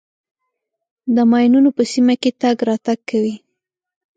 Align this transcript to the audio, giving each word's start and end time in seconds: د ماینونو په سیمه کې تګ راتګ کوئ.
د 1.15 1.17
ماینونو 1.31 1.69
په 1.77 1.83
سیمه 1.91 2.15
کې 2.21 2.31
تګ 2.41 2.57
راتګ 2.67 2.99
کوئ. 3.09 3.33